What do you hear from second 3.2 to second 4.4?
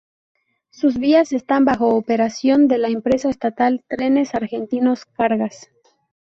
estatal Trenes